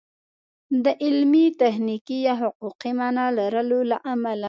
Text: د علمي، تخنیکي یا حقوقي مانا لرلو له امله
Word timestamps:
د 0.83 0.85
علمي، 1.03 1.45
تخنیکي 1.61 2.17
یا 2.27 2.33
حقوقي 2.41 2.91
مانا 2.99 3.25
لرلو 3.37 3.79
له 3.91 3.97
امله 4.13 4.39